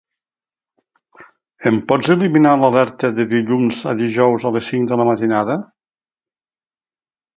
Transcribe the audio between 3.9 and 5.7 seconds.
a dijous a les cinc de la matinada?